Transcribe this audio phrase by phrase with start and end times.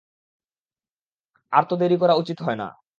[1.53, 2.67] আর তো দেরি করা উচিত হয় না।